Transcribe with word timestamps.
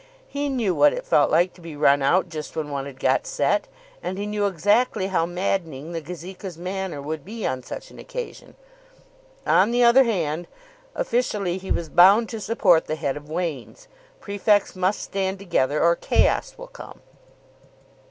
He 0.27 0.49
knew 0.49 0.73
what 0.73 0.93
it 0.93 1.05
felt 1.05 1.29
like 1.29 1.53
to 1.53 1.61
be 1.61 1.75
run 1.75 2.01
out 2.01 2.27
just 2.27 2.55
when 2.55 2.71
one 2.71 2.87
had 2.87 2.99
got 2.99 3.27
set, 3.27 3.67
and 4.01 4.17
he 4.17 4.25
knew 4.25 4.47
exactly 4.47 5.05
how 5.09 5.27
maddening 5.27 5.91
the 5.91 6.01
Gazeka's 6.01 6.57
manner 6.57 6.99
would 6.99 7.23
be 7.23 7.45
on 7.45 7.61
such 7.61 7.91
an 7.91 7.99
occasion. 7.99 8.55
On 9.45 9.69
the 9.69 9.83
other 9.83 10.03
hand, 10.05 10.47
officially 10.95 11.59
he 11.59 11.71
was 11.71 11.87
bound 11.87 12.29
to 12.29 12.39
support 12.39 12.87
the 12.87 12.95
head 12.95 13.15
of 13.15 13.29
Wain's. 13.29 13.87
Prefects 14.19 14.75
must 14.75 15.03
stand 15.03 15.37
together 15.37 15.79
or 15.83 15.95
chaos 15.95 16.55
will 16.57 16.65
come. 16.65 17.01